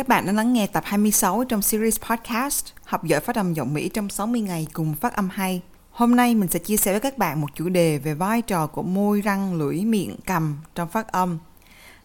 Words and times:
Các 0.00 0.08
bạn 0.08 0.26
đã 0.26 0.32
lắng 0.32 0.52
nghe 0.52 0.66
tập 0.66 0.82
26 0.86 1.44
trong 1.44 1.62
series 1.62 2.00
podcast 2.00 2.66
Học 2.84 3.04
giỏi 3.04 3.20
phát 3.20 3.36
âm 3.36 3.54
giọng 3.54 3.74
Mỹ 3.74 3.88
trong 3.88 4.08
60 4.08 4.40
ngày 4.40 4.66
cùng 4.72 4.94
phát 4.94 5.16
âm 5.16 5.28
hay. 5.28 5.62
Hôm 5.90 6.16
nay 6.16 6.34
mình 6.34 6.48
sẽ 6.48 6.58
chia 6.58 6.76
sẻ 6.76 6.92
với 6.92 7.00
các 7.00 7.18
bạn 7.18 7.40
một 7.40 7.46
chủ 7.54 7.68
đề 7.68 7.98
về 7.98 8.14
vai 8.14 8.42
trò 8.42 8.66
của 8.66 8.82
môi, 8.82 9.20
răng, 9.20 9.54
lưỡi, 9.54 9.84
miệng, 9.84 10.16
cằm 10.26 10.56
trong 10.74 10.88
phát 10.88 11.12
âm. 11.12 11.38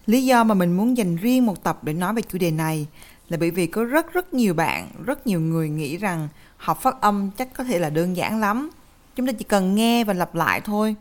Lý 0.06 0.24
do 0.24 0.44
mà 0.44 0.54
mình 0.54 0.76
muốn 0.76 0.96
dành 0.96 1.16
riêng 1.16 1.46
một 1.46 1.62
tập 1.62 1.84
để 1.84 1.92
nói 1.92 2.14
về 2.14 2.22
chủ 2.22 2.38
đề 2.38 2.50
này 2.50 2.86
là 3.28 3.36
bởi 3.40 3.50
vì 3.50 3.66
có 3.66 3.84
rất 3.84 4.12
rất 4.12 4.34
nhiều 4.34 4.54
bạn, 4.54 4.88
rất 5.04 5.26
nhiều 5.26 5.40
người 5.40 5.68
nghĩ 5.68 5.96
rằng 5.96 6.28
học 6.56 6.82
phát 6.82 7.00
âm 7.00 7.30
chắc 7.38 7.54
có 7.54 7.64
thể 7.64 7.78
là 7.78 7.90
đơn 7.90 8.16
giản 8.16 8.40
lắm. 8.40 8.70
Chúng 9.16 9.26
ta 9.26 9.32
chỉ 9.32 9.44
cần 9.44 9.74
nghe 9.74 10.04
và 10.04 10.12
lặp 10.12 10.34
lại 10.34 10.60
thôi. 10.60 10.96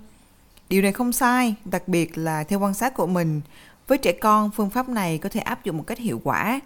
Điều 0.69 0.81
này 0.81 0.91
không 0.91 1.11
sai, 1.11 1.55
đặc 1.65 1.87
biệt 1.87 2.17
là 2.17 2.43
theo 2.43 2.59
quan 2.59 2.73
sát 2.73 2.93
của 2.93 3.07
mình, 3.07 3.41
với 3.87 3.97
trẻ 3.97 4.11
con 4.11 4.51
phương 4.51 4.69
pháp 4.69 4.89
này 4.89 5.17
có 5.17 5.29
thể 5.29 5.39
áp 5.39 5.63
dụng 5.63 5.77
một 5.77 5.83
cách 5.87 5.97
hiệu 5.97 6.21
quả 6.23 6.59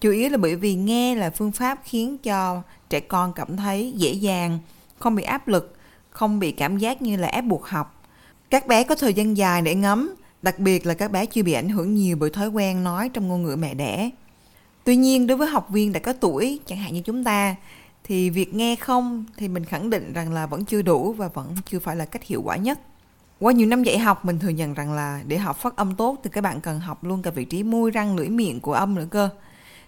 chủ 0.00 0.10
yếu 0.10 0.30
là 0.30 0.36
bởi 0.36 0.56
vì 0.56 0.74
nghe 0.74 1.14
là 1.14 1.30
phương 1.30 1.52
pháp 1.52 1.80
khiến 1.84 2.18
cho 2.18 2.62
trẻ 2.88 3.00
con 3.00 3.32
cảm 3.32 3.56
thấy 3.56 3.92
dễ 3.96 4.12
dàng, 4.12 4.58
không 4.98 5.14
bị 5.14 5.22
áp 5.22 5.48
lực, 5.48 5.76
không 6.10 6.38
bị 6.38 6.52
cảm 6.52 6.78
giác 6.78 7.02
như 7.02 7.16
là 7.16 7.28
ép 7.28 7.44
buộc 7.44 7.66
học. 7.66 8.04
Các 8.50 8.66
bé 8.66 8.84
có 8.84 8.94
thời 8.94 9.14
gian 9.14 9.36
dài 9.36 9.62
để 9.62 9.74
ngấm 9.74 10.14
đặc 10.42 10.58
biệt 10.58 10.86
là 10.86 10.94
các 10.94 11.10
bé 11.10 11.26
chưa 11.26 11.42
bị 11.42 11.52
ảnh 11.52 11.68
hưởng 11.68 11.94
nhiều 11.94 12.16
bởi 12.20 12.30
thói 12.30 12.48
quen 12.48 12.84
nói 12.84 13.08
trong 13.08 13.28
ngôn 13.28 13.42
ngữ 13.42 13.56
mẹ 13.56 13.74
đẻ. 13.74 14.10
Tuy 14.84 14.96
nhiên, 14.96 15.26
đối 15.26 15.36
với 15.36 15.48
học 15.48 15.68
viên 15.70 15.92
đã 15.92 16.00
có 16.00 16.12
tuổi, 16.12 16.60
chẳng 16.66 16.78
hạn 16.78 16.94
như 16.94 17.00
chúng 17.00 17.24
ta, 17.24 17.54
thì 18.04 18.30
việc 18.30 18.54
nghe 18.54 18.76
không 18.76 19.24
thì 19.36 19.48
mình 19.48 19.64
khẳng 19.64 19.90
định 19.90 20.12
rằng 20.12 20.32
là 20.32 20.46
vẫn 20.46 20.64
chưa 20.64 20.82
đủ 20.82 21.12
và 21.12 21.28
vẫn 21.28 21.54
chưa 21.66 21.78
phải 21.78 21.96
là 21.96 22.04
cách 22.04 22.24
hiệu 22.24 22.42
quả 22.44 22.56
nhất. 22.56 22.78
Qua 23.40 23.52
nhiều 23.52 23.66
năm 23.66 23.82
dạy 23.82 23.98
học, 23.98 24.24
mình 24.24 24.38
thừa 24.38 24.48
nhận 24.48 24.74
rằng 24.74 24.92
là 24.92 25.20
để 25.26 25.38
học 25.38 25.56
phát 25.56 25.76
âm 25.76 25.94
tốt 25.94 26.20
thì 26.24 26.30
các 26.32 26.40
bạn 26.40 26.60
cần 26.60 26.80
học 26.80 27.04
luôn 27.04 27.22
cả 27.22 27.30
vị 27.30 27.44
trí 27.44 27.62
môi, 27.62 27.90
răng, 27.90 28.16
lưỡi 28.16 28.28
miệng 28.28 28.60
của 28.60 28.72
âm 28.72 28.94
nữa 28.94 29.06
cơ 29.10 29.28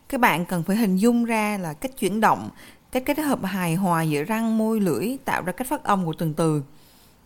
các 0.08 0.20
bạn 0.20 0.44
cần 0.44 0.62
phải 0.62 0.76
hình 0.76 0.96
dung 0.96 1.24
ra 1.24 1.58
là 1.58 1.72
cách 1.72 1.98
chuyển 1.98 2.20
động 2.20 2.50
cách 2.92 3.02
kết 3.06 3.18
hợp 3.18 3.44
hài 3.44 3.74
hòa 3.74 4.02
giữa 4.02 4.22
răng 4.22 4.58
môi 4.58 4.80
lưỡi 4.80 5.16
tạo 5.24 5.42
ra 5.42 5.52
cách 5.52 5.68
phát 5.68 5.84
âm 5.84 6.04
của 6.04 6.12
từng 6.12 6.34
từ. 6.34 6.62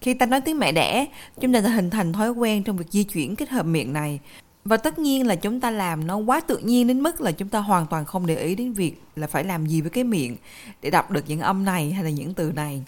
Khi 0.01 0.15
ta 0.15 0.27
nói 0.27 0.41
tiếng 0.41 0.59
mẹ 0.59 0.73
đẻ 0.73 1.07
chúng 1.41 1.53
ta 1.53 1.63
sẽ 1.63 1.69
hình 1.69 1.91
thành 1.91 2.13
thói 2.13 2.31
quen 2.31 2.63
trong 2.63 2.77
việc 2.77 2.87
di 2.91 3.05
chuyển 3.05 3.37
kết 3.37 3.49
hợp 3.49 3.63
miệng 3.63 3.93
này. 3.93 4.21
Và 4.65 4.77
tất 4.77 4.99
nhiên 4.99 5.27
là 5.27 5.35
chúng 5.35 5.61
ta 5.61 5.71
làm 5.71 6.07
nó 6.07 6.17
quá 6.17 6.41
tự 6.41 6.59
nhiên 6.59 6.87
đến 6.87 7.01
mức 7.01 7.21
là 7.21 7.33
chúng 7.33 7.49
ta 7.49 7.59
hoàn 7.59 7.87
toàn 7.87 8.05
không 8.05 8.27
để 8.27 8.37
ý 8.37 8.55
đến 8.55 8.73
việc 8.73 9.03
là 9.17 9.27
phải 9.27 9.45
làm 9.45 9.67
gì 9.67 9.81
với 9.81 9.91
cái 9.91 10.05
miệng 10.05 10.37
để 10.83 10.91
đọc 10.91 11.11
được 11.11 11.25
những 11.29 11.41
âm 11.41 11.65
này 11.65 11.93
hay 11.93 12.05
là 12.05 12.11
những 12.11 12.35
từ 12.35 12.53
này. 12.53 12.83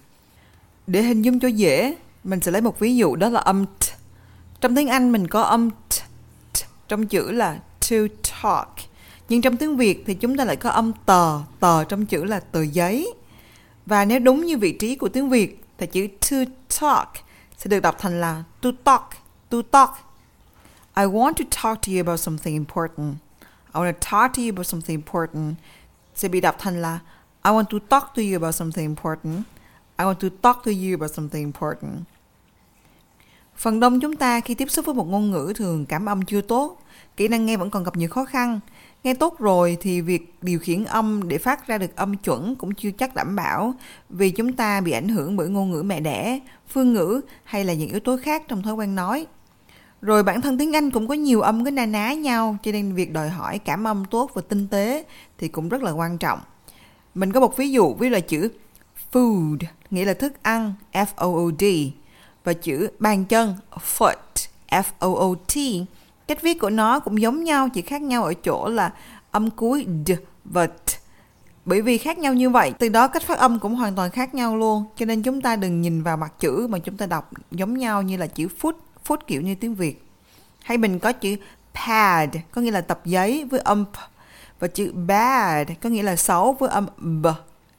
Để 0.86 1.02
hình 1.02 1.22
dung 1.22 1.40
cho 1.40 1.48
dễ 1.48 1.94
mình 2.24 2.40
sẽ 2.40 2.50
lấy 2.50 2.62
một 2.62 2.78
ví 2.78 2.96
dụ 2.96 3.16
đó 3.16 3.28
là 3.28 3.40
âm 3.40 3.66
t 3.66 3.84
trong 4.60 4.76
tiếng 4.76 4.88
anh 4.88 5.12
mình 5.12 5.28
có 5.28 5.42
âm 5.42 5.70
t, 5.70 5.94
t 6.52 6.58
trong 6.88 7.06
chữ 7.06 7.30
là 7.30 7.58
to 7.90 7.96
talk 8.42 8.93
nhưng 9.28 9.42
trong 9.42 9.56
tiếng 9.56 9.76
Việt 9.76 10.02
thì 10.06 10.14
chúng 10.14 10.36
ta 10.36 10.44
lại 10.44 10.56
có 10.56 10.70
âm 10.70 10.92
tờ, 11.06 11.40
tờ 11.60 11.84
trong 11.84 12.06
chữ 12.06 12.24
là 12.24 12.40
tờ 12.40 12.62
giấy. 12.62 13.14
Và 13.86 14.04
nếu 14.04 14.18
đúng 14.18 14.46
như 14.46 14.58
vị 14.58 14.72
trí 14.72 14.96
của 14.96 15.08
tiếng 15.08 15.28
Việt 15.28 15.64
thì 15.78 15.86
chữ 15.86 16.06
to 16.30 16.36
talk 16.80 17.08
sẽ 17.58 17.68
được 17.68 17.80
đọc 17.80 17.96
thành 17.98 18.20
là 18.20 18.44
to 18.60 18.70
talk, 18.84 19.08
to 19.48 19.58
talk. 19.70 19.90
I 20.96 21.04
want 21.04 21.32
to 21.32 21.44
talk 21.62 21.82
to 21.82 21.92
you 21.92 21.98
about 21.98 22.20
something 22.20 22.54
important. 22.54 23.14
I 23.74 23.80
want 23.80 23.92
to 23.92 23.98
talk 24.10 24.32
to 24.36 24.42
you 24.42 24.48
about 24.48 24.66
something 24.66 24.96
important 24.96 25.54
sẽ 26.14 26.28
bị 26.28 26.40
đọc 26.40 26.56
thành 26.58 26.82
là 26.82 26.98
I 27.44 27.50
want 27.52 27.64
to 27.64 27.78
talk 27.78 28.02
to 28.16 28.22
you 28.22 28.34
about 28.34 28.54
something 28.54 28.84
important. 28.84 29.42
I 29.98 30.04
want 30.04 30.14
to 30.14 30.28
talk 30.42 30.64
to 30.64 30.70
you 30.70 30.94
about 30.94 31.10
something 31.14 31.42
important. 31.42 32.04
Phần 33.56 33.80
đông 33.80 34.00
chúng 34.00 34.16
ta 34.16 34.40
khi 34.40 34.54
tiếp 34.54 34.70
xúc 34.70 34.86
với 34.86 34.94
một 34.94 35.08
ngôn 35.08 35.30
ngữ 35.30 35.52
thường 35.56 35.86
cảm 35.86 36.06
âm 36.06 36.22
chưa 36.22 36.40
tốt, 36.40 36.78
kỹ 37.16 37.28
năng 37.28 37.46
nghe 37.46 37.56
vẫn 37.56 37.70
còn 37.70 37.84
gặp 37.84 37.96
nhiều 37.96 38.08
khó 38.08 38.24
khăn 38.24 38.60
Nghe 39.04 39.14
tốt 39.14 39.38
rồi 39.38 39.76
thì 39.80 40.00
việc 40.00 40.34
điều 40.42 40.58
khiển 40.58 40.84
âm 40.84 41.28
để 41.28 41.38
phát 41.38 41.66
ra 41.66 41.78
được 41.78 41.96
âm 41.96 42.16
chuẩn 42.16 42.56
cũng 42.56 42.74
chưa 42.74 42.90
chắc 42.90 43.14
đảm 43.14 43.36
bảo 43.36 43.74
vì 44.08 44.30
chúng 44.30 44.52
ta 44.52 44.80
bị 44.80 44.92
ảnh 44.92 45.08
hưởng 45.08 45.36
bởi 45.36 45.48
ngôn 45.48 45.70
ngữ 45.70 45.82
mẹ 45.82 46.00
đẻ, 46.00 46.40
phương 46.68 46.92
ngữ 46.92 47.20
hay 47.44 47.64
là 47.64 47.72
những 47.72 47.90
yếu 47.90 48.00
tố 48.00 48.16
khác 48.22 48.42
trong 48.48 48.62
thói 48.62 48.74
quen 48.74 48.94
nói. 48.94 49.26
Rồi 50.02 50.22
bản 50.22 50.40
thân 50.40 50.58
tiếng 50.58 50.76
Anh 50.76 50.90
cũng 50.90 51.08
có 51.08 51.14
nhiều 51.14 51.40
âm 51.40 51.64
cứ 51.64 51.70
na 51.70 51.86
ná 51.86 52.12
nhau 52.12 52.56
cho 52.62 52.72
nên 52.72 52.94
việc 52.94 53.12
đòi 53.12 53.28
hỏi 53.28 53.58
cảm 53.58 53.86
âm 53.86 54.04
tốt 54.04 54.30
và 54.34 54.42
tinh 54.48 54.68
tế 54.68 55.04
thì 55.38 55.48
cũng 55.48 55.68
rất 55.68 55.82
là 55.82 55.90
quan 55.90 56.18
trọng. 56.18 56.38
Mình 57.14 57.32
có 57.32 57.40
một 57.40 57.56
ví 57.56 57.70
dụ 57.70 57.94
với 57.94 58.10
là 58.10 58.20
chữ 58.20 58.48
food 59.12 59.58
nghĩa 59.90 60.04
là 60.04 60.14
thức 60.14 60.42
ăn 60.42 60.74
F 60.92 61.06
O 61.16 61.26
O 61.26 61.50
D 61.58 61.64
và 62.44 62.52
chữ 62.52 62.88
bàn 62.98 63.24
chân 63.24 63.54
foot 63.96 64.16
F 64.68 64.84
O 64.98 65.08
O 65.14 65.34
T 65.48 65.56
Cách 66.28 66.42
viết 66.42 66.60
của 66.60 66.70
nó 66.70 66.98
cũng 67.00 67.20
giống 67.20 67.44
nhau, 67.44 67.68
chỉ 67.68 67.82
khác 67.82 68.02
nhau 68.02 68.24
ở 68.24 68.34
chỗ 68.34 68.68
là 68.68 68.92
âm 69.30 69.50
cuối 69.50 69.86
d 70.06 70.12
và 70.44 70.66
t. 70.66 70.90
Bởi 71.64 71.82
vì 71.82 71.98
khác 71.98 72.18
nhau 72.18 72.34
như 72.34 72.50
vậy, 72.50 72.72
từ 72.78 72.88
đó 72.88 73.08
cách 73.08 73.22
phát 73.22 73.38
âm 73.38 73.58
cũng 73.58 73.74
hoàn 73.74 73.94
toàn 73.96 74.10
khác 74.10 74.34
nhau 74.34 74.56
luôn. 74.56 74.84
Cho 74.96 75.06
nên 75.06 75.22
chúng 75.22 75.40
ta 75.40 75.56
đừng 75.56 75.80
nhìn 75.80 76.02
vào 76.02 76.16
mặt 76.16 76.32
chữ 76.38 76.66
mà 76.70 76.78
chúng 76.78 76.96
ta 76.96 77.06
đọc 77.06 77.30
giống 77.50 77.78
nhau 77.78 78.02
như 78.02 78.16
là 78.16 78.26
chữ 78.26 78.48
foot, 78.60 78.72
foot 79.06 79.16
kiểu 79.26 79.40
như 79.42 79.54
tiếng 79.54 79.74
Việt. 79.74 80.04
Hay 80.62 80.78
mình 80.78 80.98
có 80.98 81.12
chữ 81.12 81.36
pad, 81.74 82.28
có 82.50 82.60
nghĩa 82.60 82.70
là 82.70 82.80
tập 82.80 83.00
giấy 83.04 83.44
với 83.50 83.60
âm 83.60 83.84
p. 83.84 83.96
Và 84.60 84.68
chữ 84.68 84.92
bad 84.92 85.68
có 85.82 85.88
nghĩa 85.88 86.02
là 86.02 86.16
xấu 86.16 86.52
với 86.52 86.70
âm 86.70 86.86
b. 87.22 87.26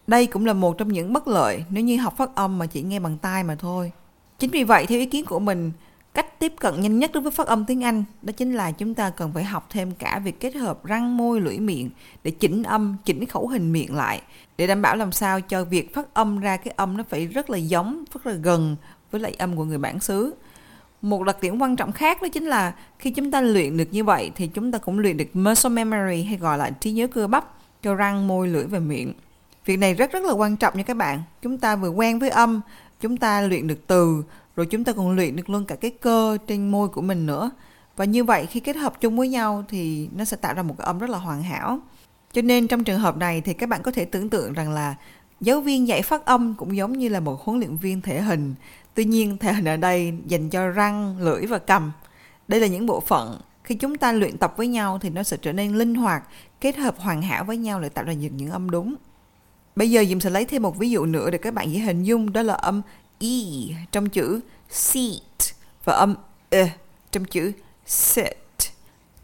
Đây 0.08 0.26
cũng 0.26 0.46
là 0.46 0.54
một 0.54 0.78
trong 0.78 0.88
những 0.88 1.14
bất 1.14 1.28
lợi 1.28 1.66
nếu 1.70 1.84
như 1.84 1.98
học 1.98 2.18
phát 2.18 2.36
âm 2.36 2.58
mà 2.58 2.66
chỉ 2.66 2.82
nghe 2.82 3.00
bằng 3.00 3.18
tai 3.18 3.44
mà 3.44 3.56
thôi. 3.56 3.92
Chính 4.40 4.52
vì 4.52 4.64
vậy, 4.64 4.86
theo 4.86 5.00
ý 5.00 5.06
kiến 5.06 5.26
của 5.26 5.40
mình, 5.40 5.72
cách 6.14 6.40
tiếp 6.40 6.54
cận 6.60 6.82
nhanh 6.82 7.00
nhất 7.00 7.12
đối 7.14 7.24
với 7.24 7.32
phát 7.32 7.48
âm 7.48 7.66
tiếng 7.66 7.84
Anh 7.84 8.04
đó 8.22 8.32
chính 8.38 8.54
là 8.54 8.72
chúng 8.72 8.94
ta 8.94 9.10
cần 9.10 9.32
phải 9.34 9.44
học 9.44 9.68
thêm 9.70 9.92
cả 9.92 10.22
việc 10.24 10.40
kết 10.40 10.56
hợp 10.56 10.86
răng 10.86 11.18
môi 11.18 11.42
lưỡi 11.42 11.60
miệng 11.60 11.90
để 12.24 12.32
chỉnh 12.32 12.64
âm 12.64 12.98
chỉnh 13.06 13.26
khẩu 13.26 13.48
hình 13.48 13.72
miệng 13.72 13.96
lại. 13.96 14.22
Để 14.58 14.68
đảm 14.68 14.82
bảo 14.82 14.96
làm 14.96 15.12
sao 15.12 15.42
cho 15.42 15.64
việc 15.64 15.94
phát 15.94 16.14
âm 16.14 16.40
ra 16.40 16.58
cái 16.58 16.74
âm 16.78 16.98
nó 16.98 17.04
phải 17.10 17.26
rất 17.26 17.50
là 17.50 17.58
giống 17.58 18.04
rất 18.14 18.26
là 18.28 18.34
gần 18.34 18.76
với 19.12 19.22
lại 19.22 19.34
âm 19.38 19.56
của 19.56 19.64
người 19.64 19.78
bản 19.78 20.00
xứ. 20.00 20.34
Một 21.02 21.24
đặc 21.24 21.38
điểm 21.42 21.62
quan 21.62 21.76
trọng 21.76 21.92
khác 21.92 22.22
đó 22.22 22.28
chính 22.28 22.46
là 22.46 22.74
khi 23.00 23.10
chúng 23.10 23.32
ta 23.32 23.42
luyện 23.42 23.78
được 23.78 23.88
như 23.92 24.04
vậy 24.04 24.32
thì 24.36 24.48
chúng 24.48 24.72
ta 24.72 24.78
cũng 24.78 25.00
luyện 25.00 25.18
được 25.18 25.36
muscle 25.36 25.70
memory 25.70 26.24
hay 26.24 26.38
gọi 26.38 26.58
là 26.58 26.70
trí 26.70 26.92
nhớ 26.92 27.08
cơ 27.08 27.28
bắp 27.28 27.54
cho 27.84 27.96
răng 27.96 28.28
môi 28.28 28.48
lưỡi 28.48 28.64
và 28.64 28.80
miệng. 28.80 29.14
Việc 29.66 29.78
này 29.78 29.94
rất 29.94 30.12
rất 30.12 30.24
là 30.24 30.34
quan 30.34 30.58
trọng 30.58 30.78
nha 30.78 30.84
các 30.84 30.98
bạn. 30.98 31.24
Chúng 31.42 31.58
ta 31.58 31.76
vừa 31.76 31.90
quen 31.90 32.20
với 32.20 32.30
âm 32.30 32.62
chúng 33.00 33.18
ta 33.18 33.42
luyện 33.42 33.68
được 33.68 33.88
từ, 33.88 34.24
rồi 34.56 34.66
chúng 34.66 34.84
ta 34.84 34.94
còn 34.94 35.16
luyện 35.16 35.36
được 35.36 35.50
luôn 35.50 35.66
cả 35.66 35.76
cái 35.76 35.92
cơ 35.92 36.38
trên 36.48 36.72
môi 36.72 36.88
của 36.88 37.02
mình 37.02 37.26
nữa. 37.26 37.52
Và 37.96 38.06
như 38.06 38.24
vậy 38.24 38.46
khi 38.46 38.60
kết 38.60 38.76
hợp 38.76 39.02
chung 39.02 39.18
với 39.18 39.30
nhau 39.30 39.64
thì 39.70 40.10
nó 40.16 40.26
sẽ 40.26 40.38
tạo 40.38 40.54
ra 40.54 40.64
một 40.64 40.76
cái 40.78 40.86
âm 40.86 41.00
rất 41.00 41.10
là 41.10 41.18
hoàn 41.18 41.44
hảo. 41.44 41.80
Cho 42.34 42.42
nên 42.42 42.68
trong 42.68 42.84
trường 42.84 43.00
hợp 43.00 43.18
này 43.18 43.42
thì 43.42 43.54
các 43.54 43.70
bạn 43.70 43.82
có 43.84 43.92
thể 43.92 44.06
tưởng 44.06 44.30
tượng 44.30 44.54
rằng 44.54 44.72
là 44.72 44.96
giáo 45.42 45.62
viên 45.62 45.88
dạy 45.88 46.02
phát 46.02 46.26
âm 46.26 46.56
cũng 46.56 46.78
giống 46.78 46.94
như 46.94 47.10
là 47.10 47.20
một 47.20 47.42
huấn 47.44 47.60
luyện 47.60 47.78
viên 47.78 48.02
thể 48.02 48.22
hình. 48.22 48.56
Tuy 48.94 49.06
nhiên, 49.06 49.38
thể 49.38 49.54
hình 49.54 49.66
ở 49.66 49.78
đây 49.78 50.14
dành 50.28 50.50
cho 50.50 50.68
răng, 50.68 51.20
lưỡi 51.20 51.46
và 51.46 51.58
cầm. 51.58 51.92
Đây 52.48 52.60
là 52.60 52.68
những 52.68 52.86
bộ 52.86 53.00
phận 53.00 53.42
khi 53.64 53.76
chúng 53.76 53.98
ta 53.98 54.12
luyện 54.12 54.38
tập 54.38 54.54
với 54.58 54.68
nhau 54.68 55.00
thì 55.02 55.10
nó 55.10 55.24
sẽ 55.24 55.38
trở 55.38 55.54
nên 55.54 55.76
linh 55.76 55.96
hoạt, 55.96 56.24
kết 56.62 56.78
hợp 56.78 57.00
hoàn 57.00 57.22
hảo 57.22 57.44
với 57.44 57.58
nhau 57.58 57.82
để 57.82 57.90
tạo 57.90 58.06
ra 58.06 58.14
những 58.14 58.38
những 58.38 58.52
âm 58.52 58.70
đúng 58.70 58.96
bây 59.76 59.92
giờ 59.92 60.06
Diệm 60.06 60.20
sẽ 60.20 60.30
lấy 60.30 60.46
thêm 60.46 60.62
một 60.62 60.78
ví 60.78 60.90
dụ 60.90 61.06
nữa 61.06 61.30
để 61.30 61.38
các 61.38 61.54
bạn 61.54 61.72
dễ 61.72 61.80
hình 61.80 62.04
dung 62.04 62.34
đó 62.34 62.42
là 62.42 62.54
âm 62.54 62.82
e 63.20 63.28
trong 63.92 64.10
chữ 64.10 64.40
seat 64.70 65.56
và 65.84 65.94
âm 65.94 66.16
e 66.50 66.70
trong 67.12 67.26
chữ 67.26 67.52
sit. 67.86 68.38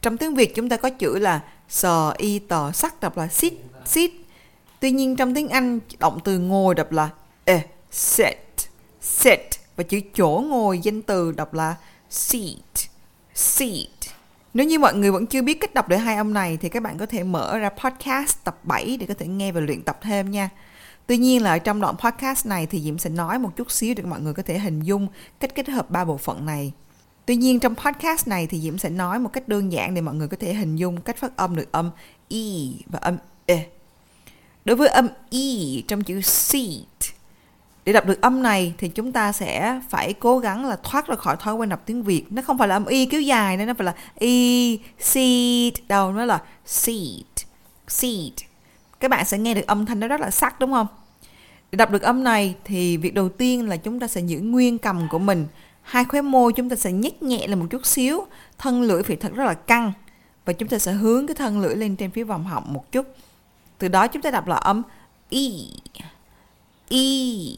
Trong 0.02 0.18
tiếng 0.18 0.36
Việt 0.36 0.56
chúng 0.56 0.70
ta 0.70 0.78
có 0.78 0.90
chữ 0.90 1.20
là 1.20 1.42
sờ 1.70 2.14
y 2.18 2.40
tờ 2.40 2.72
sắc 2.72 3.02
đọc 3.02 3.18
là 3.18 3.28
sit, 3.28 3.54
sit. 3.86 4.12
Tuy 4.80 4.92
nhiên 4.92 5.16
trong 5.16 5.34
tiếng 5.36 5.50
Anh 5.50 5.80
động 6.00 6.20
từ 6.24 6.40
ngồi 6.40 6.76
đọc 6.76 6.92
là 6.92 7.10
e, 7.46 7.62
sit, 7.92 8.38
sit 9.02 9.40
và 9.76 9.84
chữ 9.84 10.00
chỗ 10.14 10.44
ngồi 10.48 10.80
danh 10.80 11.02
từ 11.02 11.32
đọc 11.32 11.54
là 11.54 11.76
seat, 12.10 12.90
seat. 13.34 14.14
Nếu 14.54 14.66
như 14.66 14.80
mọi 14.80 14.94
người 14.94 15.12
vẫn 15.12 15.26
chưa 15.26 15.42
biết 15.42 15.60
cách 15.60 15.74
đọc 15.74 15.90
được 15.90 15.98
hai 15.98 16.16
âm 16.16 16.34
này 16.34 16.58
thì 16.58 16.70
các 16.70 16.84
bạn 16.84 16.98
có 16.98 17.06
thể 17.06 17.24
mở 17.24 17.58
ra 17.58 17.70
podcast 17.70 18.38
tập 18.44 18.60
7 18.64 18.98
để 19.00 19.06
có 19.06 19.14
thể 19.14 19.28
nghe 19.28 19.52
và 19.52 19.62
luyện 19.62 19.82
tập 19.82 20.00
thêm 20.02 20.32
nha. 20.32 20.50
Tuy 21.08 21.18
nhiên 21.18 21.44
là 21.44 21.52
ở 21.52 21.58
trong 21.58 21.82
đoạn 21.82 21.96
podcast 21.98 22.46
này 22.46 22.66
thì 22.66 22.82
Diễm 22.82 22.98
sẽ 22.98 23.10
nói 23.10 23.40
một 23.40 23.50
chút 23.56 23.72
xíu 23.72 23.94
để 23.98 24.04
mọi 24.04 24.22
người 24.22 24.34
có 24.34 24.44
thể 24.44 24.60
hình 24.60 24.80
dung 24.80 25.08
cách 25.40 25.56
kết 25.56 25.70
hợp 25.70 25.92
ba 25.92 26.06
bộ 26.06 26.18
phận 26.18 26.46
này. 26.46 26.72
Tuy 27.26 27.36
nhiên 27.36 27.60
trong 27.60 27.76
podcast 27.76 28.28
này 28.28 28.48
thì 28.48 28.60
Diễm 28.62 28.78
sẽ 28.78 28.90
nói 28.90 29.20
một 29.20 29.30
cách 29.34 29.48
đơn 29.48 29.72
giản 29.72 29.94
để 29.94 30.02
mọi 30.02 30.16
người 30.16 30.28
có 30.28 30.38
thể 30.40 30.54
hình 30.54 30.76
dung 30.76 31.02
cách 31.02 31.18
phát 31.18 31.38
âm 31.38 31.56
được 31.56 31.72
âm 31.72 31.92
e 32.30 32.38
và 32.86 33.00
âm 33.00 33.18
e. 33.46 33.66
Đối 34.66 34.76
với 34.76 34.88
âm 34.88 35.08
e 35.32 35.82
trong 35.88 36.04
chữ 36.04 36.22
seat 36.22 36.91
để 37.86 37.94
đọc 37.94 38.06
được 38.06 38.22
âm 38.22 38.44
này 38.44 38.74
thì 38.78 38.88
chúng 38.88 39.12
ta 39.12 39.32
sẽ 39.32 39.80
phải 39.90 40.14
cố 40.14 40.40
gắng 40.40 40.66
là 40.66 40.76
thoát 40.84 41.08
ra 41.08 41.16
khỏi 41.16 41.36
thói 41.40 41.56
quen 41.56 41.70
đọc 41.70 41.82
tiếng 41.86 42.04
Việt. 42.04 42.26
Nó 42.30 42.42
không 42.42 42.58
phải 42.58 42.68
là 42.68 42.76
âm 42.76 42.86
y 42.86 43.06
kéo 43.06 43.22
dài 43.22 43.58
nên 43.58 43.68
nó 43.68 43.74
phải 43.74 43.86
là 43.86 43.94
y, 44.20 44.80
seat 45.00 45.74
đâu, 45.88 46.12
nó 46.12 46.26
là 46.26 46.42
seat, 46.66 47.48
seat. 47.88 48.34
Các 49.00 49.12
bạn 49.12 49.26
sẽ 49.26 49.38
nghe 49.38 49.54
được 49.54 49.68
âm 49.68 49.86
thanh 49.86 50.00
nó 50.00 50.08
rất 50.08 50.22
là 50.22 50.32
sắc 50.32 50.60
đúng 50.60 50.72
không? 50.72 50.88
Để 51.72 51.78
đọc 51.78 51.92
được 51.92 52.02
âm 52.02 52.24
này 52.24 52.56
thì 52.64 52.98
việc 52.98 53.14
đầu 53.14 53.30
tiên 53.30 53.70
là 53.70 53.78
chúng 53.78 54.00
ta 54.00 54.08
sẽ 54.08 54.22
giữ 54.22 54.40
nguyên 54.40 54.78
cầm 54.78 55.08
của 55.10 55.20
mình. 55.20 55.48
Hai 55.82 56.06
khóe 56.06 56.22
môi 56.22 56.54
chúng 56.54 56.70
ta 56.70 56.76
sẽ 56.76 56.92
nhếch 56.92 57.24
nhẹ 57.24 57.48
lên 57.48 57.60
một 57.60 57.66
chút 57.70 57.86
xíu, 57.86 58.26
thân 58.58 58.82
lưỡi 58.82 59.04
phải 59.04 59.16
thật 59.16 59.32
rất 59.36 59.46
là 59.46 59.54
căng. 59.54 59.94
Và 60.46 60.52
và 60.52 60.54
chúng 60.54 60.70
ta 60.70 60.80
sẽ 60.80 60.92
hướng 60.92 61.28
cái 61.28 61.36
thân 61.36 61.62
lưỡi 61.62 61.76
lên 61.76 61.96
trên 61.96 62.12
phía 62.12 62.24
vòng 62.24 62.44
họng 62.44 62.74
một 62.74 62.92
chút 62.92 63.08
từ 63.78 63.88
đó 63.88 64.08
chúng 64.08 64.22
ta 64.22 64.32
đọc 64.32 64.48
là 64.48 64.56
âm 64.56 64.84
y 65.30 65.70
y. 66.92 67.58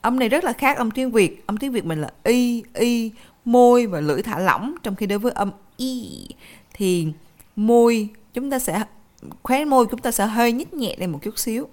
Âm 0.00 0.18
này 0.18 0.28
rất 0.28 0.44
là 0.44 0.52
khác 0.52 0.76
âm 0.76 0.90
tiếng 0.90 1.10
việt. 1.10 1.46
Âm 1.46 1.56
tiếng 1.56 1.72
việt 1.72 1.84
mình 1.84 2.00
là 2.00 2.12
y 2.24 2.62
y, 2.74 3.10
môi 3.44 3.86
và 3.86 4.00
lưỡi 4.00 4.22
thả 4.22 4.38
lỏng. 4.38 4.74
Trong 4.82 4.96
khi 4.96 5.06
đối 5.06 5.18
với 5.18 5.32
âm 5.32 5.50
y 5.76 6.26
thì 6.72 7.08
môi 7.56 8.08
chúng 8.34 8.50
ta 8.50 8.58
sẽ, 8.58 8.82
khóe 9.42 9.64
môi 9.64 9.86
chúng 9.90 10.00
ta 10.00 10.10
sẽ 10.10 10.26
hơi 10.26 10.52
nhích 10.52 10.74
nhẹ 10.74 10.96
lên 10.98 11.10
một 11.10 11.18
chút 11.22 11.38
xíu 11.38 11.68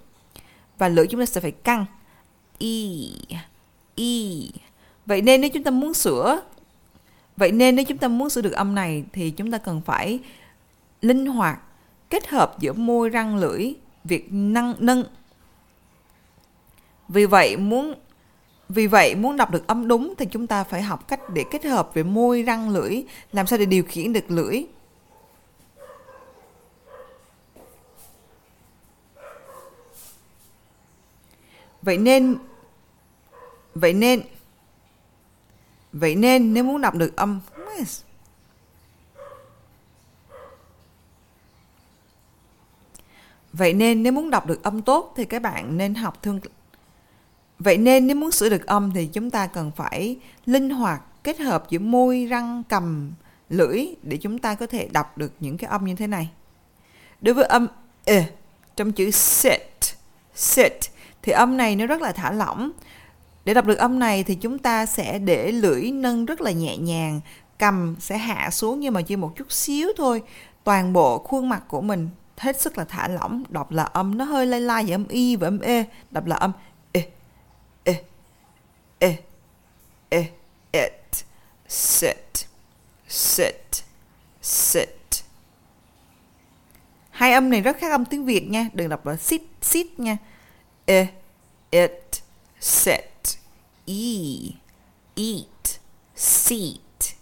và 0.77 0.89
lưỡi 0.89 1.07
chúng 1.07 1.19
ta 1.19 1.25
sẽ 1.25 1.41
phải 1.41 1.51
căng. 1.51 1.85
Y 2.57 3.11
y. 3.95 4.49
Vậy 5.05 5.21
nên 5.21 5.41
nếu 5.41 5.49
chúng 5.49 5.63
ta 5.63 5.71
muốn 5.71 5.93
sửa, 5.93 6.41
vậy 7.37 7.51
nên 7.51 7.75
nếu 7.75 7.85
chúng 7.85 7.97
ta 7.97 8.07
muốn 8.07 8.29
sửa 8.29 8.41
được 8.41 8.53
âm 8.53 8.75
này 8.75 9.03
thì 9.13 9.31
chúng 9.31 9.51
ta 9.51 9.57
cần 9.57 9.81
phải 9.81 10.19
linh 11.01 11.25
hoạt 11.25 11.59
kết 12.09 12.27
hợp 12.27 12.59
giữa 12.59 12.73
môi, 12.73 13.09
răng, 13.09 13.37
lưỡi, 13.37 13.73
việc 14.03 14.27
nâng 14.31 14.75
nâng 14.79 15.03
vì 17.13 17.25
vậy 17.25 17.57
muốn, 17.57 17.93
vì 18.69 18.87
vậy 18.87 19.15
muốn 19.15 19.37
đọc 19.37 19.51
được 19.51 19.67
âm 19.67 19.87
đúng 19.87 20.13
thì 20.17 20.25
chúng 20.31 20.47
ta 20.47 20.63
phải 20.63 20.81
học 20.81 21.07
cách 21.07 21.29
để 21.29 21.45
kết 21.51 21.65
hợp 21.65 21.93
về 21.93 22.03
môi, 22.03 22.43
răng, 22.43 22.69
lưỡi, 22.69 23.03
làm 23.31 23.47
sao 23.47 23.59
để 23.59 23.65
điều 23.65 23.83
khiển 23.83 24.13
được 24.13 24.31
lưỡi. 24.31 24.63
Vậy 31.81 31.97
nên 31.97 32.35
vậy 33.75 33.93
nên 33.93 34.21
vậy 35.93 36.15
nên 36.15 36.53
nếu 36.53 36.63
muốn 36.63 36.81
đọc 36.81 36.95
được 36.95 37.15
âm 37.15 37.39
Vậy 43.53 43.73
nên 43.73 44.03
nếu 44.03 44.13
muốn 44.13 44.29
đọc 44.29 44.45
được 44.45 44.63
âm 44.63 44.81
tốt 44.81 45.13
thì 45.17 45.25
các 45.25 45.41
bạn 45.41 45.77
nên 45.77 45.95
học 45.95 46.21
thương 46.21 46.39
Vậy 47.63 47.77
nên 47.77 48.07
nếu 48.07 48.15
muốn 48.15 48.31
sửa 48.31 48.49
được 48.49 48.65
âm 48.65 48.91
thì 48.91 49.05
chúng 49.05 49.29
ta 49.29 49.47
cần 49.47 49.71
phải 49.75 50.17
linh 50.45 50.69
hoạt 50.69 51.23
kết 51.23 51.39
hợp 51.39 51.69
giữa 51.69 51.79
môi, 51.79 52.25
răng, 52.25 52.63
cầm, 52.69 53.11
lưỡi 53.49 53.85
để 54.03 54.17
chúng 54.17 54.39
ta 54.39 54.55
có 54.55 54.65
thể 54.67 54.87
đọc 54.91 55.17
được 55.17 55.33
những 55.39 55.57
cái 55.57 55.69
âm 55.69 55.85
như 55.85 55.95
thế 55.95 56.07
này. 56.07 56.29
Đối 57.21 57.33
với 57.33 57.45
âm 57.45 57.67
e 58.05 58.25
trong 58.75 58.91
chữ 58.91 59.11
sit, 59.11 59.61
sit 60.35 60.73
thì 61.21 61.31
âm 61.31 61.57
này 61.57 61.75
nó 61.75 61.85
rất 61.85 62.01
là 62.01 62.11
thả 62.11 62.31
lỏng. 62.31 62.71
Để 63.45 63.53
đọc 63.53 63.65
được 63.65 63.77
âm 63.77 63.99
này 63.99 64.23
thì 64.23 64.35
chúng 64.35 64.59
ta 64.59 64.85
sẽ 64.85 65.19
để 65.19 65.51
lưỡi 65.51 65.91
nâng 65.91 66.25
rất 66.25 66.41
là 66.41 66.51
nhẹ 66.51 66.77
nhàng, 66.77 67.21
cầm 67.59 67.95
sẽ 67.99 68.17
hạ 68.17 68.49
xuống 68.51 68.79
nhưng 68.79 68.93
mà 68.93 69.01
chỉ 69.01 69.15
một 69.15 69.33
chút 69.35 69.51
xíu 69.51 69.89
thôi. 69.97 70.21
Toàn 70.63 70.93
bộ 70.93 71.17
khuôn 71.17 71.49
mặt 71.49 71.63
của 71.67 71.81
mình 71.81 72.09
hết 72.37 72.61
sức 72.61 72.77
là 72.77 72.83
thả 72.83 73.07
lỏng, 73.07 73.43
đọc 73.49 73.71
là 73.71 73.83
âm 73.83 74.17
nó 74.17 74.25
hơi 74.25 74.45
lay 74.45 74.61
lai 74.61 74.85
giữa 74.85 74.95
âm 74.95 75.07
y 75.07 75.35
và 75.35 75.47
âm 75.47 75.59
e, 75.59 75.83
đọc 76.11 76.25
là 76.25 76.35
âm 76.35 76.51
e, 79.01 79.17
e, 80.09 80.31
it, 80.71 81.25
sit, 81.67 82.47
sit, 83.07 83.83
sit. 84.41 84.89
Hai 87.09 87.33
âm 87.33 87.49
này 87.49 87.61
rất 87.61 87.77
khác 87.79 87.91
âm 87.91 88.05
tiếng 88.05 88.25
Việt 88.25 88.49
nha, 88.49 88.69
đừng 88.73 88.89
đọc 88.89 89.05
là 89.05 89.15
sit, 89.15 89.41
sit 89.61 89.99
nha. 89.99 90.17
E, 90.85 91.07
it, 91.71 92.23
sit, 92.59 93.39
e, 93.85 93.93
eat, 95.15 95.79
seat. 96.15 97.15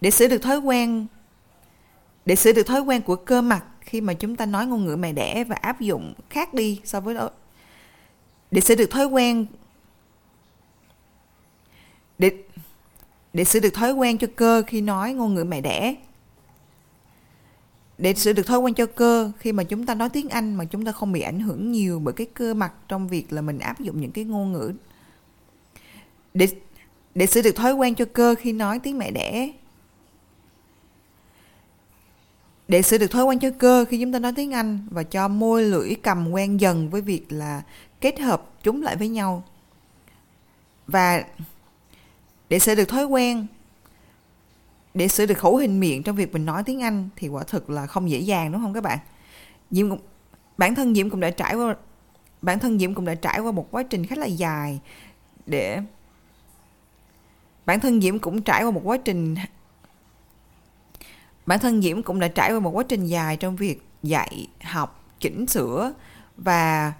Để 0.00 0.10
sửa 0.10 0.26
được 0.26 0.38
thói 0.38 0.58
quen 0.58 1.06
để 2.24 2.36
sửa 2.36 2.52
được 2.52 2.66
thói 2.66 2.80
quen 2.80 3.02
của 3.02 3.16
cơ 3.16 3.42
mặt 3.42 3.64
khi 3.80 4.00
mà 4.00 4.14
chúng 4.14 4.36
ta 4.36 4.46
nói 4.46 4.66
ngôn 4.66 4.86
ngữ 4.86 4.96
mẹ 4.96 5.12
đẻ 5.12 5.44
và 5.44 5.56
áp 5.56 5.80
dụng 5.80 6.14
khác 6.30 6.54
đi 6.54 6.80
so 6.84 7.00
với 7.00 7.16
để 8.50 8.60
sửa 8.60 8.74
được 8.74 8.90
thói 8.90 9.06
quen. 9.06 9.46
Để 12.18 12.30
để 13.32 13.44
sửa 13.44 13.60
được 13.60 13.74
thói 13.74 13.92
quen 13.92 14.18
cho 14.18 14.26
cơ 14.36 14.62
khi 14.66 14.80
nói 14.80 15.14
ngôn 15.14 15.34
ngữ 15.34 15.44
mẹ 15.44 15.60
đẻ. 15.60 15.94
Để 17.98 18.14
sửa 18.14 18.32
được 18.32 18.46
thói 18.46 18.58
quen 18.58 18.74
cho 18.74 18.86
cơ 18.86 19.32
khi 19.38 19.52
mà 19.52 19.64
chúng 19.64 19.86
ta 19.86 19.94
nói 19.94 20.08
tiếng 20.08 20.28
Anh 20.28 20.54
mà 20.54 20.64
chúng 20.64 20.84
ta 20.84 20.92
không 20.92 21.12
bị 21.12 21.20
ảnh 21.20 21.40
hưởng 21.40 21.72
nhiều 21.72 21.98
bởi 21.98 22.14
cái 22.14 22.26
cơ 22.34 22.54
mặt 22.54 22.72
trong 22.88 23.08
việc 23.08 23.32
là 23.32 23.42
mình 23.42 23.58
áp 23.58 23.80
dụng 23.80 24.00
những 24.00 24.10
cái 24.10 24.24
ngôn 24.24 24.52
ngữ. 24.52 24.72
Để 26.34 26.48
để 27.14 27.26
sửa 27.26 27.42
được 27.42 27.56
thói 27.56 27.72
quen 27.72 27.94
cho 27.94 28.04
cơ 28.12 28.34
khi 28.38 28.52
nói 28.52 28.78
tiếng 28.78 28.98
mẹ 28.98 29.10
đẻ. 29.10 29.52
Để 32.68 32.82
sửa 32.82 32.98
được 32.98 33.10
thói 33.10 33.24
quen 33.24 33.38
cho 33.38 33.50
cơ 33.58 33.84
khi 33.88 34.00
chúng 34.00 34.12
ta 34.12 34.18
nói 34.18 34.32
tiếng 34.36 34.52
Anh 34.52 34.86
và 34.90 35.02
cho 35.02 35.28
môi 35.28 35.64
lưỡi 35.64 35.94
cầm 36.02 36.30
quen 36.30 36.60
dần 36.60 36.90
với 36.90 37.00
việc 37.00 37.32
là 37.32 37.62
kết 38.06 38.20
hợp 38.20 38.50
chúng 38.62 38.82
lại 38.82 38.96
với 38.96 39.08
nhau. 39.08 39.44
Và 40.86 41.24
để 42.48 42.58
sửa 42.58 42.74
được 42.74 42.88
thói 42.88 43.04
quen 43.04 43.46
để 44.94 45.08
sửa 45.08 45.26
được 45.26 45.38
khẩu 45.38 45.56
hình 45.56 45.80
miệng 45.80 46.02
trong 46.02 46.16
việc 46.16 46.32
mình 46.32 46.46
nói 46.46 46.62
tiếng 46.62 46.82
Anh 46.82 47.08
thì 47.16 47.28
quả 47.28 47.44
thực 47.44 47.70
là 47.70 47.86
không 47.86 48.10
dễ 48.10 48.18
dàng 48.18 48.52
đúng 48.52 48.62
không 48.62 48.74
các 48.74 48.82
bạn? 48.82 48.98
Diễm 49.70 49.90
cũng, 49.90 50.00
bản 50.58 50.74
thân 50.74 50.94
Diễm 50.94 51.10
cũng 51.10 51.20
đã 51.20 51.30
trải 51.30 51.54
qua 51.54 51.74
bản 52.42 52.58
thân 52.58 52.78
Diễm 52.78 52.94
cũng 52.94 53.04
đã 53.04 53.14
trải 53.14 53.40
qua 53.40 53.52
một 53.52 53.68
quá 53.70 53.82
trình 53.82 54.06
khá 54.06 54.16
là 54.16 54.26
dài 54.26 54.80
để 55.46 55.80
bản 57.66 57.80
thân 57.80 58.00
Diễm 58.00 58.18
cũng 58.18 58.42
trải 58.42 58.64
qua 58.64 58.70
một 58.70 58.82
quá 58.84 58.96
trình 58.96 59.34
bản 61.46 61.58
thân 61.58 61.82
Diễm 61.82 62.02
cũng 62.02 62.20
đã 62.20 62.28
trải 62.28 62.52
qua 62.52 62.60
một 62.60 62.70
quá 62.70 62.84
trình 62.88 63.06
dài 63.06 63.36
trong 63.36 63.56
việc 63.56 63.88
dạy, 64.02 64.48
học, 64.62 65.04
chỉnh 65.20 65.46
sửa 65.46 65.92
và 66.36 66.92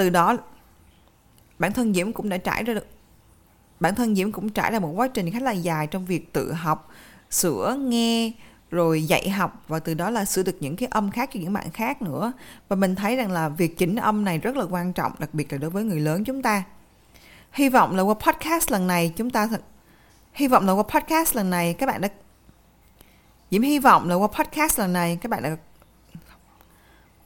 từ 0.00 0.10
đó 0.10 0.36
bản 1.58 1.72
thân 1.72 1.94
Diễm 1.94 2.12
cũng 2.12 2.28
đã 2.28 2.36
trải 2.36 2.64
ra 2.64 2.74
được 2.74 2.86
bản 3.80 3.94
thân 3.94 4.14
Diễm 4.14 4.32
cũng 4.32 4.48
trải 4.48 4.70
ra 4.70 4.78
một 4.78 4.88
quá 4.88 5.08
trình 5.08 5.30
khá 5.30 5.40
là 5.40 5.52
dài 5.52 5.86
trong 5.86 6.04
việc 6.04 6.32
tự 6.32 6.52
học, 6.52 6.88
sửa, 7.30 7.76
nghe 7.80 8.32
rồi 8.70 9.06
dạy 9.06 9.30
học 9.30 9.64
và 9.68 9.78
từ 9.78 9.94
đó 9.94 10.10
là 10.10 10.24
sửa 10.24 10.42
được 10.42 10.56
những 10.60 10.76
cái 10.76 10.88
âm 10.90 11.10
khác 11.10 11.30
cho 11.34 11.40
những 11.40 11.52
bạn 11.52 11.70
khác 11.70 12.02
nữa. 12.02 12.32
Và 12.68 12.76
mình 12.76 12.94
thấy 12.94 13.16
rằng 13.16 13.30
là 13.30 13.48
việc 13.48 13.78
chỉnh 13.78 13.96
âm 13.96 14.24
này 14.24 14.38
rất 14.38 14.56
là 14.56 14.64
quan 14.70 14.92
trọng 14.92 15.12
đặc 15.18 15.34
biệt 15.34 15.52
là 15.52 15.58
đối 15.58 15.70
với 15.70 15.84
người 15.84 16.00
lớn 16.00 16.24
chúng 16.24 16.42
ta. 16.42 16.62
Hy 17.52 17.68
vọng 17.68 17.96
là 17.96 18.02
qua 18.02 18.14
podcast 18.14 18.70
lần 18.70 18.86
này 18.86 19.12
chúng 19.16 19.30
ta 19.30 19.48
hy 20.32 20.48
vọng 20.48 20.66
là 20.66 20.72
qua 20.72 20.82
podcast 20.82 21.36
lần 21.36 21.50
này 21.50 21.74
các 21.74 21.86
bạn 21.86 22.00
đã 22.00 22.08
Diễm 23.50 23.62
hy 23.62 23.78
vọng 23.78 24.08
là 24.08 24.14
qua 24.14 24.28
podcast 24.28 24.78
lần 24.78 24.92
này 24.92 25.18
các 25.20 25.30
bạn 25.30 25.42
đã 25.42 25.56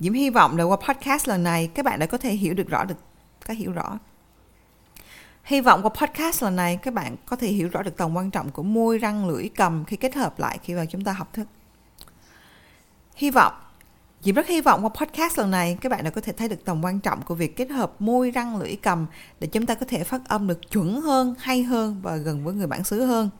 Diễm 0.00 0.12
hy 0.12 0.31
vọng 0.31 0.56
là 0.56 0.65
qua 0.65 0.77
podcast 0.77 1.29
lần 1.29 1.43
này 1.43 1.70
các 1.74 1.84
bạn 1.84 1.98
đã 1.98 2.06
có 2.06 2.19
thể 2.19 2.32
hiểu 2.32 2.55
được 2.55 2.69
rõ 2.69 2.84
được 2.84 2.96
cái 3.46 3.56
hiểu 3.56 3.72
rõ. 3.72 3.98
Hy 5.44 5.60
vọng 5.60 5.82
qua 5.82 5.91
podcast 5.91 6.43
lần 6.43 6.56
này 6.56 6.79
các 6.82 6.94
bạn 6.94 7.17
có 7.27 7.36
thể 7.36 7.48
hiểu 7.48 7.69
rõ 7.69 7.82
được 7.82 7.96
tầm 7.96 8.17
quan 8.17 8.31
trọng 8.31 8.51
của 8.51 8.63
môi, 8.63 8.98
răng, 8.98 9.29
lưỡi, 9.29 9.48
cầm 9.56 9.84
khi 9.84 9.96
kết 9.96 10.15
hợp 10.15 10.39
lại 10.39 10.58
khi 10.63 10.74
mà 10.74 10.84
chúng 10.84 11.05
ta 11.05 11.13
học 11.13 11.32
thức. 11.32 11.46
Hy 13.15 13.31
vọng 13.31 13.53
Diễm 14.24 14.34
rất 14.34 14.46
hy 14.46 14.60
vọng 14.60 14.84
qua 14.84 14.89
podcast 14.89 15.39
lần 15.39 15.51
này 15.51 15.79
các 15.81 15.93
bạn 15.93 16.05
đã 16.05 16.10
có 16.10 16.20
thể 16.20 16.32
thấy 16.32 16.48
được 16.48 16.65
tầm 16.65 16.84
quan 16.84 17.01
trọng 17.01 17.22
của 17.22 17.34
việc 17.34 17.56
kết 17.56 17.70
hợp 17.70 18.01
môi, 18.01 18.31
răng, 18.31 18.56
lưỡi, 18.56 18.77
cầm 18.77 19.06
để 19.41 19.46
chúng 19.46 19.67
ta 19.67 19.74
có 19.74 19.86
thể 19.89 20.05
phát 20.05 20.29
âm 20.29 20.46
được 20.46 20.70
chuẩn 20.70 21.01
hơn, 21.01 21.34
hay 21.39 21.63
hơn 21.63 22.01
và 22.03 22.17
gần 22.17 22.44
với 22.44 22.55
người 22.55 22.67
bản 22.67 22.84
xứ 22.84 23.05
hơn. 23.05 23.31